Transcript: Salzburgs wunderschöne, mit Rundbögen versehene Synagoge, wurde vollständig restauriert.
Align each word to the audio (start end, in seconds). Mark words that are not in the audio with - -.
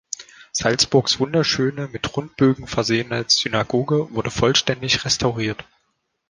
Salzburgs 0.51 1.19
wunderschöne, 1.19 1.87
mit 1.87 2.17
Rundbögen 2.17 2.65
versehene 2.65 3.25
Synagoge, 3.27 4.09
wurde 4.11 4.31
vollständig 4.31 5.05
restauriert. 5.05 5.63